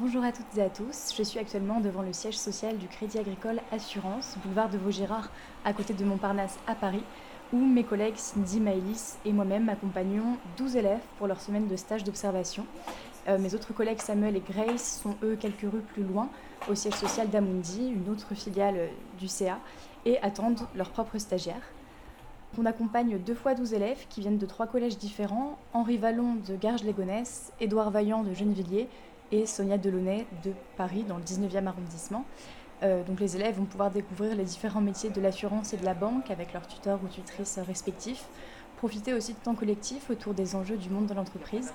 [0.00, 3.18] Bonjour à toutes et à tous, je suis actuellement devant le siège social du Crédit
[3.18, 5.30] Agricole Assurance, boulevard de Vaugirard,
[5.66, 7.02] à côté de Montparnasse à Paris,
[7.52, 12.04] où mes collègues Cindy, Maëlys et moi-même accompagnons 12 élèves pour leur semaine de stage
[12.04, 12.64] d'observation.
[13.28, 16.30] Euh, mes autres collègues Samuel et Grace sont eux quelques rues plus loin,
[16.70, 18.88] au siège social d'Amundi, une autre filiale euh,
[19.18, 19.58] du CA,
[20.06, 21.68] et attendent leurs propres stagiaires.
[22.58, 26.56] On accompagne deux fois 12 élèves qui viennent de trois collèges différents, Henri Vallon de
[26.56, 28.88] Garges-les-Gonesse, Édouard Vaillant de Gennevilliers
[29.32, 32.24] et Sonia Delaunay de Paris dans le 19e arrondissement.
[32.82, 35.94] Euh, donc les élèves vont pouvoir découvrir les différents métiers de l'assurance et de la
[35.94, 38.24] banque avec leurs tuteurs ou tutrices respectifs,
[38.76, 41.72] profiter aussi de temps collectif autour des enjeux du monde de l'entreprise.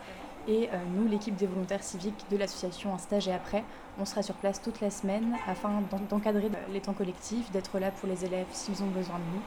[0.47, 3.63] Et euh, nous, l'équipe des volontaires civiques de l'association Un stage et après,
[3.99, 8.07] on sera sur place toute la semaine afin d'encadrer les temps collectifs, d'être là pour
[8.07, 9.41] les élèves s'ils ont besoin de nous,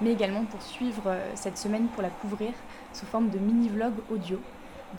[0.00, 2.52] mais également pour suivre euh, cette semaine, pour la couvrir
[2.94, 4.40] sous forme de mini-vlog audio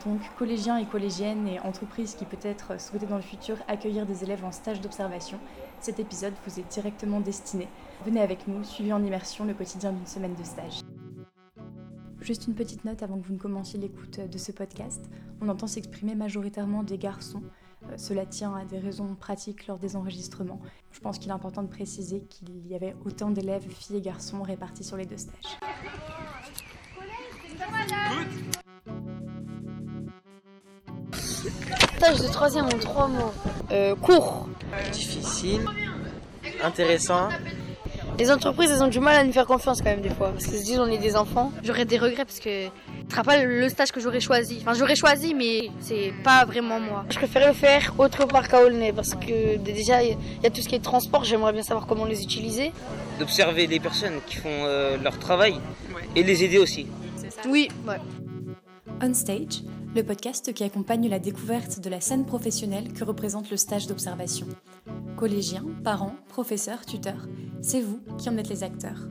[0.06, 4.46] donc collégiens et collégiennes et entreprises qui peut-être souhaitaient dans le futur accueillir des élèves
[4.46, 5.40] en stage d'observation,
[5.80, 7.68] cet épisode vous est directement destiné.
[8.06, 10.82] Venez avec nous, suivez en immersion le quotidien d'une semaine de stage.
[12.22, 15.10] Juste une petite note avant que vous ne commenciez l'écoute de ce podcast.
[15.42, 17.42] On entend s'exprimer majoritairement des garçons.
[17.90, 20.60] Euh, cela tient à des raisons pratiques lors des enregistrements.
[20.92, 24.44] Je pense qu'il est important de préciser qu'il y avait autant d'élèves, filles et garçons,
[24.44, 25.58] répartis sur les deux stages.
[32.00, 33.34] Stage de troisième en trois mois.
[33.72, 34.48] Euh, court.
[34.94, 35.66] Difficile.
[36.64, 37.28] Intéressant.
[38.18, 40.30] Les entreprises, elles ont du mal à nous faire confiance quand même des fois.
[40.30, 41.52] Parce qu'elles se disent on est des enfants.
[41.62, 44.60] J'aurais des regrets parce que ce sera pas le stage que j'aurais choisi.
[44.62, 47.04] Enfin, j'aurais choisi, mais c'est pas vraiment moi.
[47.10, 50.62] Je préférais le faire autre part qu'à Aulnay parce que déjà, il y a tout
[50.62, 51.26] ce qui est transport.
[51.26, 52.72] J'aimerais bien savoir comment les utiliser.
[53.20, 55.60] D'observer les personnes qui font euh, leur travail
[56.16, 56.88] et les aider aussi.
[57.46, 57.98] Oui, ouais.
[59.02, 59.64] On Stage,
[59.96, 64.46] le podcast qui accompagne la découverte de la scène professionnelle que représente le stage d'observation.
[65.18, 67.28] Collégiens, parents, professeurs, tuteurs,
[67.62, 69.08] c'est vous qui en êtes les acteurs.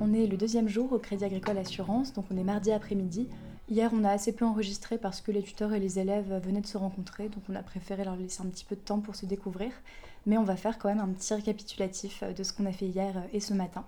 [0.00, 3.28] On est le deuxième jour au Crédit Agricole Assurance, donc on est mardi après-midi.
[3.68, 6.66] Hier, on a assez peu enregistré parce que les tuteurs et les élèves venaient de
[6.66, 9.26] se rencontrer, donc on a préféré leur laisser un petit peu de temps pour se
[9.26, 9.72] découvrir.
[10.24, 13.24] Mais on va faire quand même un petit récapitulatif de ce qu'on a fait hier
[13.32, 13.84] et ce matin.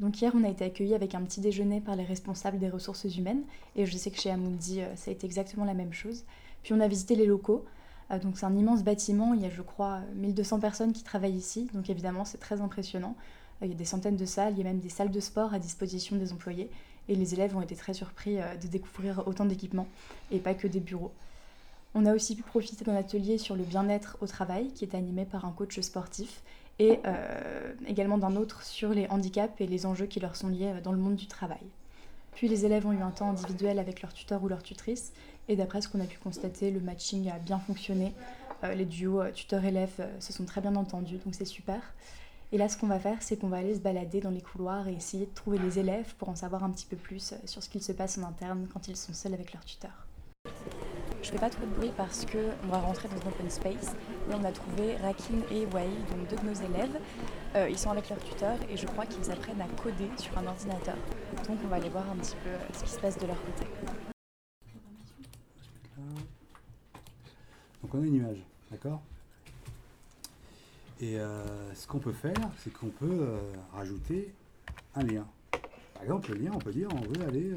[0.00, 3.04] Donc hier, on a été accueillis avec un petit déjeuner par les responsables des ressources
[3.04, 3.42] humaines,
[3.76, 6.24] et je sais que chez Amundi, euh, ça a été exactement la même chose.
[6.64, 7.64] Puis on a visité les locaux.
[8.10, 11.36] Euh, donc c'est un immense bâtiment, il y a je crois 1200 personnes qui travaillent
[11.36, 13.14] ici, donc évidemment c'est très impressionnant.
[13.62, 15.20] Euh, il y a des centaines de salles, il y a même des salles de
[15.20, 16.70] sport à disposition des employés,
[17.08, 19.86] et les élèves ont été très surpris de découvrir autant d'équipements,
[20.32, 21.12] et pas que des bureaux.
[21.94, 25.24] On a aussi pu profiter d'un atelier sur le bien-être au travail qui est animé
[25.24, 26.42] par un coach sportif
[26.78, 30.72] et euh, également d'un autre sur les handicaps et les enjeux qui leur sont liés
[30.74, 31.66] euh, dans le monde du travail.
[32.34, 35.12] Puis les élèves ont eu un temps individuel avec leur tuteur ou leur tutrice,
[35.48, 38.12] et d'après ce qu'on a pu constater, le matching a bien fonctionné.
[38.64, 41.80] Euh, les duos tuteur-élève se sont très bien entendus, donc c'est super.
[42.50, 44.88] Et là, ce qu'on va faire, c'est qu'on va aller se balader dans les couloirs
[44.88, 47.68] et essayer de trouver les élèves pour en savoir un petit peu plus sur ce
[47.68, 50.06] qu'il se passe en interne quand ils sont seuls avec leur tuteur.
[51.24, 53.96] Je fais pas trop de bruit parce qu'on va rentrer dans un open space
[54.30, 57.00] et on a trouvé Rakin et Wai, donc deux de nos élèves.
[57.54, 60.46] Euh, ils sont avec leur tuteur et je crois qu'ils apprennent à coder sur un
[60.46, 60.96] ordinateur.
[61.48, 63.38] Donc on va aller voir un petit peu euh, ce qui se passe de leur
[63.42, 63.64] côté.
[67.82, 69.00] Donc on a une image, d'accord?
[71.00, 73.30] Et euh, ce qu'on peut faire, c'est qu'on peut
[73.72, 74.34] rajouter
[74.94, 75.26] un lien.
[75.94, 77.50] Par exemple, le lien, on peut dire on veut aller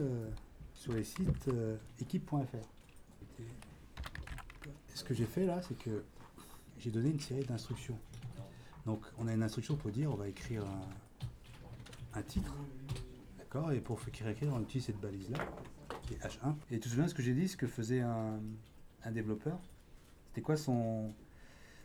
[0.74, 1.50] sur les sites
[2.00, 2.77] équipe.fr
[4.94, 6.04] ce que j'ai fait là, c'est que
[6.80, 7.98] j'ai donné une série d'instructions.
[8.86, 10.64] Donc on a une instruction pour dire on va écrire
[12.14, 12.56] un, titre,
[13.38, 15.38] d'accord Et pour écrire, on utilise cette balise-là,
[16.04, 16.56] qui est H1.
[16.72, 18.40] Et tu te souviens ce que j'ai dit, ce que faisait un,
[19.12, 19.60] développeur?
[20.30, 21.14] C'était quoi son,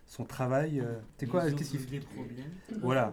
[0.07, 2.01] son travail euh, C'était quoi Qu'est-ce qu'il fait
[2.81, 3.13] Voilà,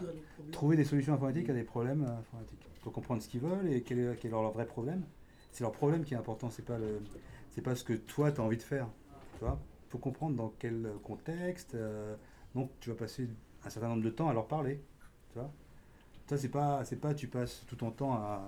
[0.52, 2.66] trouver des solutions informatiques à des problèmes euh, informatiques.
[2.78, 5.04] Il faut comprendre ce qu'ils veulent et quel est, quel est leur vrai problème.
[5.52, 7.02] C'est leur problème qui est important, c'est pas le,
[7.60, 8.88] c'est pas ce que toi tu as envie de faire.
[9.38, 9.60] Tu vois
[9.90, 11.76] faut comprendre dans quel contexte.
[11.76, 12.16] Euh,
[12.56, 13.28] donc, tu vas passer
[13.66, 14.80] un certain nombre de temps à leur parler.
[15.34, 15.52] Tu vois
[16.28, 18.42] Ça, c'est pas, c'est pas tu passes tout ton temps à,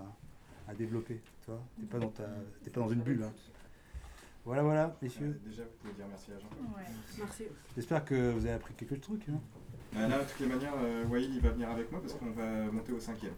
[0.67, 1.19] à développer.
[1.41, 3.23] Tu vois T'es pas, dans ta, pas dans une bulle.
[3.23, 3.33] Hein.
[4.45, 5.39] Voilà, voilà, messieurs.
[5.43, 6.47] déjà, vous pouvez dire merci à Jean.
[6.73, 6.83] Ouais,
[7.17, 7.43] merci.
[7.75, 9.27] J'espère que vous avez appris quelques trucs.
[9.27, 9.41] Hein.
[9.93, 12.71] Bah, là, de toutes les manières, euh, il va venir avec moi parce qu'on va
[12.71, 13.33] monter au cinquième.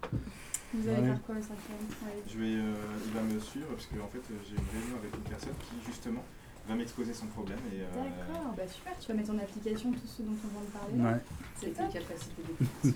[0.73, 1.85] Vous allez faire quoi au cinquième
[2.27, 2.73] Je vais, euh,
[3.05, 5.85] Il va me suivre parce que en fait, j'ai une réunion avec une personne qui,
[5.85, 6.23] justement,
[6.67, 7.59] va m'exposer son problème.
[7.71, 10.61] Et, euh, D'accord, bah super, tu vas mettre en application tout ce dont on vient
[10.61, 11.15] de parler.
[11.15, 11.21] Ouais.
[11.59, 12.95] C'est capacités d'écoute.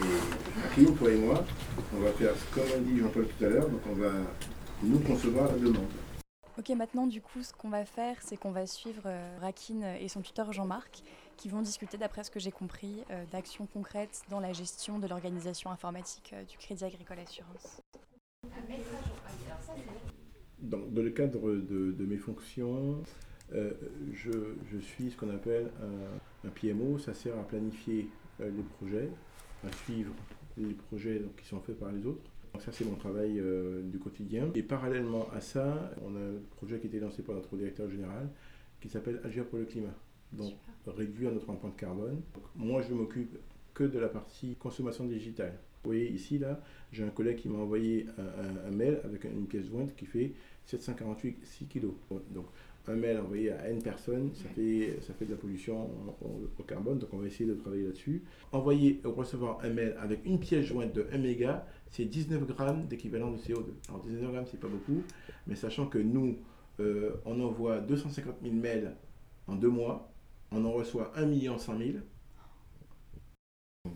[0.00, 1.44] et Akio, toi et moi,
[1.94, 4.10] on va faire comme a dit Jean-Paul tout à l'heure, donc on va
[4.82, 5.88] nous concevoir la demande.
[6.58, 10.08] Ok, maintenant du coup, ce qu'on va faire, c'est qu'on va suivre euh, Rakin et
[10.08, 11.02] son tuteur Jean-Marc,
[11.42, 15.08] qui vont discuter, d'après ce que j'ai compris, euh, d'actions concrètes dans la gestion de
[15.08, 17.82] l'organisation informatique euh, du Crédit Agricole Assurance.
[20.60, 23.02] Dans, dans le cadre de, de mes fonctions,
[23.54, 23.72] euh,
[24.12, 24.30] je,
[24.70, 26.98] je suis ce qu'on appelle un, un PMO.
[26.98, 28.08] Ça sert à planifier
[28.40, 29.10] euh, les projets,
[29.66, 30.14] à suivre
[30.56, 32.22] les projets donc, qui sont faits par les autres.
[32.52, 34.48] Donc ça, c'est mon travail euh, du quotidien.
[34.54, 37.90] Et parallèlement à ça, on a un projet qui a été lancé par notre directeur
[37.90, 38.28] général
[38.80, 39.94] qui s'appelle Agir pour le climat.
[40.32, 40.54] Donc,
[40.86, 42.20] réduire notre empreinte carbone.
[42.34, 43.36] Donc, moi, je m'occupe
[43.74, 45.58] que de la partie consommation digitale.
[45.84, 46.60] Vous voyez ici, là,
[46.92, 50.06] j'ai un collègue qui m'a envoyé un, un- un mail avec une pièce jointe qui
[50.06, 50.32] fait
[50.66, 51.94] 748 6 kilos.
[52.30, 52.46] Donc,
[52.88, 55.88] un mail envoyé à N personnes, ça fait, ça fait de la pollution
[56.58, 58.22] au carbone, donc on va essayer de travailler là-dessus.
[58.50, 62.86] Envoyer ou recevoir un mail avec une pièce jointe de 1 méga, c'est 19 grammes
[62.88, 63.66] d'équivalent de CO2.
[63.88, 65.02] Alors 19 grammes, c'est pas beaucoup,
[65.46, 66.36] mais sachant que nous,
[66.80, 68.94] euh, on envoie 250 000 mails
[69.46, 70.11] en deux mois,
[70.54, 71.90] on en reçoit 1 million 100 000.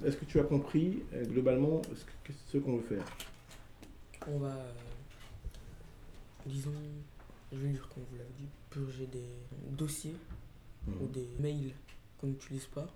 [0.05, 1.81] Est-ce que tu as compris euh, globalement
[2.49, 3.05] ce qu'on veut faire?
[4.27, 4.73] On va, euh,
[6.47, 6.73] disons,
[7.53, 9.29] je vais dire comme vous l'avez dit, purger des
[9.77, 10.15] dossiers
[10.89, 11.11] ou Mhm.
[11.13, 11.73] des mails
[12.19, 12.87] qu'on n'utilise pas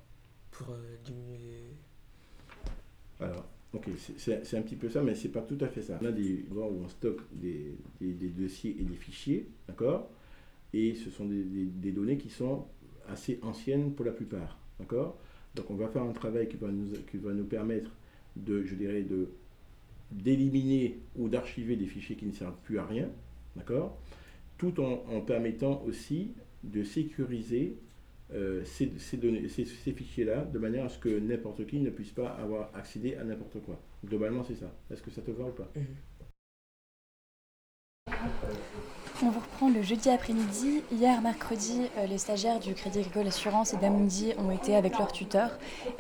[0.51, 1.63] pour euh, diminuer.
[3.21, 5.99] Alors, ok, c'est- un petit peu ça, mais c'est pas tout à fait ça.
[6.03, 10.09] On a des endroits où on stocke des, des- des dossiers et des fichiers, d'accord?
[10.73, 12.67] Et ce sont des données qui sont
[13.11, 15.19] assez anciennes pour la plupart, d'accord?
[15.55, 17.91] Donc on va faire un travail qui va nous, qui va nous permettre
[18.37, 19.29] de, je dirais, de
[20.11, 23.09] d'éliminer ou d'archiver des fichiers qui ne servent plus à rien,
[23.55, 23.97] d'accord?
[24.59, 26.33] Tout en, permettant aussi
[26.65, 27.77] de sécuriser
[28.35, 32.71] euh, ces, ces fichiers-là de manière à ce que n'importe qui ne puisse pas avoir
[32.75, 33.81] accédé à n'importe quoi.
[34.05, 34.75] Globalement, c'est ça.
[34.91, 35.71] Est-ce que ça te va ou pas?
[35.77, 35.85] Mhm.
[39.23, 40.83] On vous reprend le jeudi après-midi.
[40.91, 45.13] Hier, mercredi, euh, les stagiaires du Crédit Agricole Assurance et d'Amundi ont été avec leurs
[45.13, 45.51] tuteurs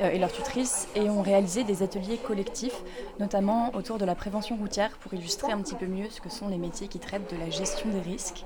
[0.01, 2.83] euh, et leurs tutrices et ont réalisé des ateliers collectifs,
[3.19, 6.49] notamment autour de la prévention routière pour illustrer un petit peu mieux ce que sont
[6.49, 8.45] les métiers qui traitent de la gestion des risques.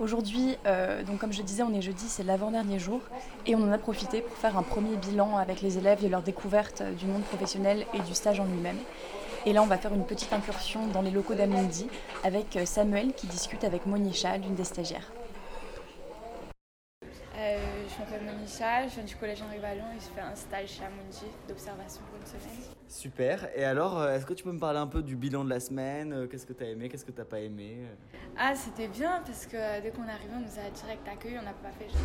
[0.00, 3.00] Aujourd'hui, euh, donc comme je disais, on est jeudi, c'est l'avant-dernier jour
[3.46, 6.20] et on en a profité pour faire un premier bilan avec les élèves de leur
[6.20, 8.78] découverte du monde professionnel et du stage en lui-même.
[9.46, 11.88] Et là, on va faire une petite incursion dans les locaux d'Amundi
[12.24, 15.10] avec euh, Samuel qui discute avec Monisha, l'une des stagiaires.
[17.38, 17.58] Euh,
[17.88, 20.84] je m'appelle Monisha, je viens du collège Henri Vallon et je fais un stage chez
[20.84, 22.64] Amundi d'observation pour une semaine.
[22.86, 23.48] Super.
[23.56, 25.60] Et alors, euh, est-ce que tu peux me parler un peu du bilan de la
[25.60, 27.78] semaine Qu'est-ce que tu as aimé Qu'est-ce que tu pas aimé
[28.36, 31.38] Ah, c'était bien parce que dès qu'on est arrivé, on nous a direct accueillis.
[31.38, 31.98] On n'a pas fait genre,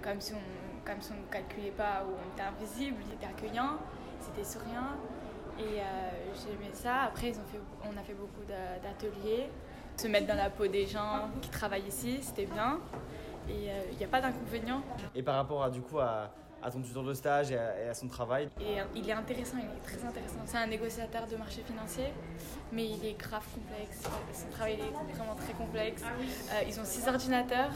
[0.00, 0.38] comme si on
[0.84, 2.96] comme si on ne calculait pas ou on était invisible.
[3.06, 3.78] Ils étaient accueillants,
[4.20, 4.98] c'était souriant.
[5.62, 5.84] Et euh,
[6.34, 7.02] j'ai aimé ça.
[7.02, 9.48] Après, ils ont fait, on a fait beaucoup d'a- d'ateliers.
[9.96, 12.80] Se mettre dans la peau des gens qui travaillent ici, c'était bien.
[13.48, 14.82] Et euh, il n'y a pas d'inconvénient.
[15.14, 16.30] Et par rapport à, du coup, à,
[16.62, 18.48] à ton tuteur de stage et à, et à son travail?
[18.60, 20.38] Et euh, il est intéressant, il est très intéressant.
[20.46, 22.12] C'est un négociateur de marché financier,
[22.72, 24.02] mais il est grave complexe.
[24.32, 26.02] Son travail est vraiment très complexe.
[26.04, 27.70] Euh, ils ont six ordinateurs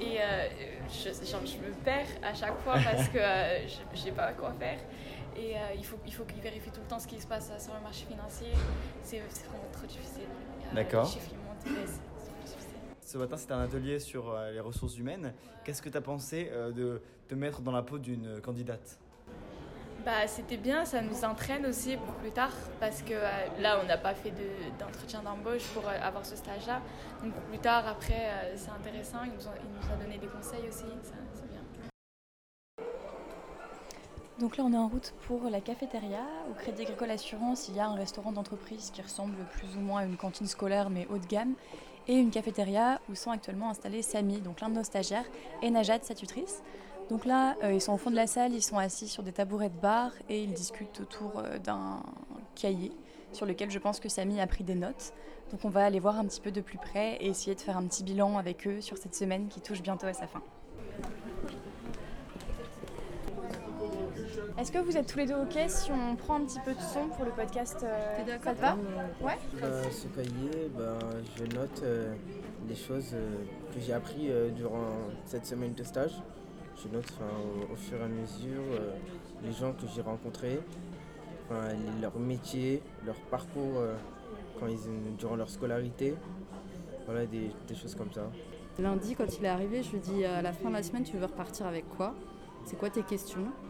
[0.00, 0.48] et euh,
[0.90, 4.52] je, genre, je me perds à chaque fois parce que euh, je sais pas quoi
[4.58, 4.78] faire.
[5.38, 7.50] Et euh, il faut, il faut qu'il vérifie tout le temps ce qui se passe
[7.52, 8.48] euh, sur le marché financier.
[9.02, 10.28] C'est vraiment trop difficile.
[10.72, 11.04] D'accord.
[11.04, 11.38] Les chiffres, ils
[11.74, 11.88] montent.
[13.02, 15.32] Ce matin, c'était un atelier sur euh, les ressources humaines.
[15.64, 18.98] Qu'est-ce que tu as pensé euh, de te mettre dans la peau d'une candidate?
[20.04, 23.28] Bah, c'était bien, ça nous entraîne aussi pour plus tard parce que euh,
[23.60, 26.80] là, on n'a pas fait de- d'entretien d'embauche pour euh, avoir ce stage-là.
[27.22, 29.18] Donc, plus tard, après, c'est intéressant.
[29.24, 31.60] Il nous, a, il nous a donné des conseils aussi, ça- c'est bien.
[34.38, 36.20] Donc là, on est en route pour la cafétéria.
[36.50, 40.00] Au Crédit Agricole Assurance, il y a un restaurant d'entreprise qui ressemble plus ou moins
[40.02, 41.54] à une cantine scolaire, mais haut de gamme,
[42.06, 45.24] et une cafétéria où sont actuellement installés Samy, donc l'un de nos stagiaires,
[45.62, 46.62] et Najat, sa tutrice.
[47.08, 49.32] Donc là, euh, ils sont au fond de la salle, ils sont assis sur des
[49.32, 52.02] tabourets de bar et ils discutent autour euh, d'un
[52.54, 52.92] cahier
[53.32, 55.14] sur lequel je pense que Samy a pris des notes.
[55.50, 57.76] Donc on va aller voir un petit peu de plus près et essayer de faire
[57.76, 60.42] un petit bilan avec eux sur cette semaine qui touche bientôt à sa fin.
[64.58, 66.80] Est-ce que vous êtes tous les deux OK si on prend un petit peu de
[66.80, 68.74] son pour le podcast euh, Ça te va
[69.20, 70.98] Ouais Euh, ce cahier, ben,
[71.36, 72.14] je note euh,
[72.66, 73.36] des choses euh,
[73.74, 74.86] que j'ai appris euh, durant
[75.26, 76.12] cette semaine de stage.
[76.82, 77.30] Je note enfin,
[77.70, 78.92] au, au fur et à mesure euh,
[79.44, 80.58] les gens que j'ai rencontrés,
[81.50, 83.94] les- leur métier, leur parcours euh,
[84.58, 86.14] quand ils, durant leur scolarité.
[87.04, 88.22] Voilà, des, des choses comme ça.
[88.78, 91.16] Lundi, quand il est arrivé, je lui dis à la fin de la semaine, tu
[91.18, 92.14] veux repartir avec quoi?
[92.64, 93.40] C'est quoi tes questions?
[93.42, 93.65] Euh,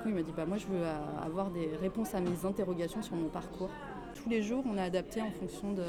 [0.00, 3.02] coup, il m'a dit bah, moi, je veux euh, avoir des réponses à mes interrogations
[3.02, 3.70] sur mon parcours.
[4.14, 5.84] Tous les jours, on a adapté en fonction de,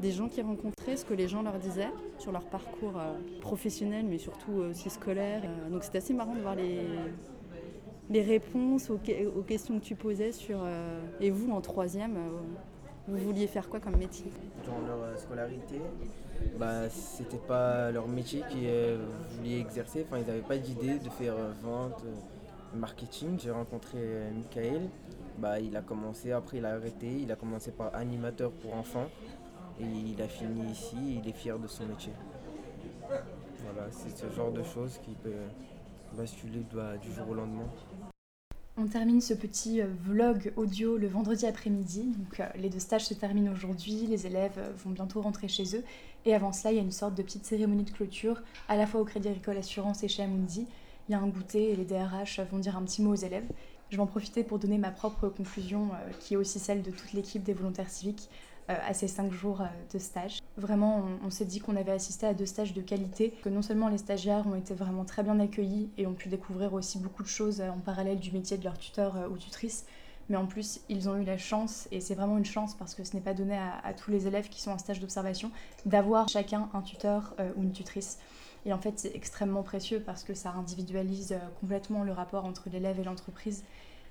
[0.00, 4.06] des gens qu'ils rencontraient, ce que les gens leur disaient sur leur parcours euh, professionnel,
[4.08, 5.42] mais surtout aussi scolaire.
[5.70, 6.80] donc c'était assez marrant de voir les,
[8.10, 8.98] les réponses aux,
[9.42, 10.60] questions que tu posais sur...
[11.20, 12.18] et vous, en troisième,
[13.08, 14.26] vous vouliez faire quoi comme métier?
[14.66, 15.80] Dans leur scolarité,
[16.58, 18.98] bah, c'était pas leur métier qu'ils
[19.36, 20.04] voulaient exercer.
[20.06, 22.04] Enfin, ils n'avaient pas d'idée de faire vente,
[22.74, 23.38] marketing.
[23.38, 23.98] J'ai rencontré
[24.34, 24.88] Michael
[25.40, 29.08] bah, il a commencé, après il a arrêté, il a commencé par animateur pour enfants
[29.80, 32.12] et il a fini ici, il est fier de son métier.
[33.08, 35.32] Voilà, c'est ce genre de choses qui peut
[36.16, 36.64] basculer
[37.02, 37.68] du jour au lendemain.
[38.76, 42.14] On termine ce petit euh, vlog audio le vendredi après-midi.
[42.38, 45.84] Euh, les deux stages se terminent aujourd'hui, les élèves euh, vont bientôt rentrer chez eux.
[46.24, 48.86] Et avant cela, il y a une sorte de petite cérémonie de clôture, à la
[48.86, 50.66] fois au Crédit Agricole Assurance et chez Amundi.
[51.10, 53.48] Il y a un goûter et les DRH vont dire un petit mot aux élèves.
[53.90, 56.92] Je vais en profiter pour donner ma propre conclusion, euh, qui est aussi celle de
[56.92, 58.30] toute l'équipe des volontaires civiques
[58.70, 60.38] euh, à ces cinq jours euh, de stage.
[60.56, 63.88] Vraiment, on, s'est dit qu'on avait assisté à deux stages de qualité, que non seulement
[63.88, 67.28] les stagiaires ont été vraiment très bien accueillis et ont pu découvrir aussi beaucoup de
[67.28, 69.86] choses en parallèle du métier de leur tuteur ou tutrice,
[70.28, 73.02] mais en plus, ils ont eu la chance, et c'est vraiment une chance parce que
[73.02, 75.50] ce n'est pas donné à, tous les élèves qui sont en stage d'observation,
[75.86, 78.20] d'avoir chacun un tuteur ou une tutrice.
[78.66, 82.68] Et en fait, c'est extrêmement précieux parce que ça individualise euh, complètement le rapport entre
[82.70, 83.64] l'élève et l'entreprise.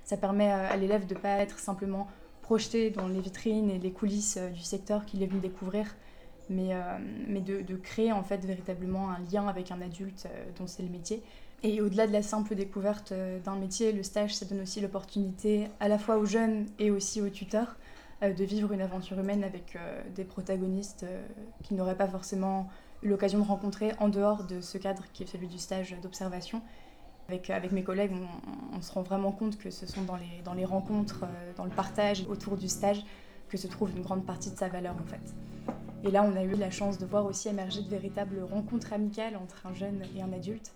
[0.04, 2.08] Ça permet euh, à l'élève de ne pas être simplement
[2.42, 5.94] projeté dans les vitrines et les coulisses euh, du secteur qu'il est venu découvrir,
[6.48, 6.74] mais,
[7.28, 10.26] mais de, de, créer en fait véritablement un lien avec un adulte
[10.58, 11.22] dont c'est le métier.
[11.62, 13.14] Et au-delà de la simple découverte
[13.44, 17.22] d'un métier, le stage, ça donne aussi l'opportunité à la fois aux jeunes et aussi
[17.22, 17.76] aux tuteurs
[18.20, 19.78] de vivre une aventure humaine avec
[20.16, 21.06] des protagonistes
[21.62, 22.68] qui n'auraient pas forcément
[23.02, 26.62] eu l'occasion de rencontrer en dehors de ce cadre qui est celui du stage d'observation.
[27.28, 28.12] Avec, avec, mes collègues,
[28.76, 31.64] on, se rend vraiment compte que ce sont dans les, dans les rencontres, euh, dans
[31.64, 33.04] le partage autour du stage
[33.48, 35.34] que se trouve une grande partie de sa valeur en fait.
[36.02, 39.36] Et là, on a eu la chance de voir aussi émerger de véritables rencontres amicales
[39.36, 40.72] entre un jeune et un adulte.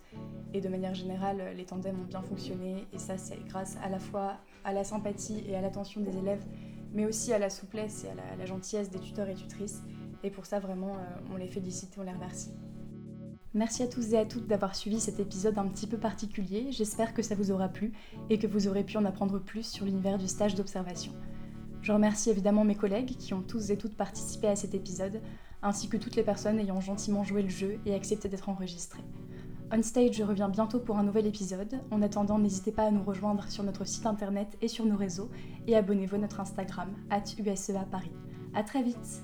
[0.53, 2.85] Et de manière générale, les tandems ont bien fonctionné.
[2.93, 6.45] Et ça, c'est grâce à la fois à la sympathie et à l'attention des élèves,
[6.93, 9.81] mais aussi à la souplesse et à la, à la gentillesse des tuteurs et tutrices.
[10.25, 12.49] Et pour ça, vraiment, euh, on les félicite et on les remercie.
[13.53, 16.71] Merci à tous et à toutes d'avoir suivi cet épisode un petit peu particulier.
[16.71, 17.93] J'espère que ça vous aura plu
[18.31, 21.13] et que vous aurez pu en apprendre plus sur l'univers du stage d'observation.
[21.83, 25.21] Je remercie évidemment mes collègues qui ont tous et toutes participé à cet épisode,
[25.61, 29.03] ainsi que toutes les personnes ayant gentiment joué le jeu et accepté d'être enregistrées.
[29.71, 31.79] On stage, je reviens bientôt pour un nouvel épisode.
[31.91, 35.29] En attendant, n'hésitez pas à nous rejoindre sur notre site internet et sur nos réseaux
[35.67, 38.11] et abonnez-vous à notre Instagram, at USEA Paris.
[38.55, 39.23] A très vite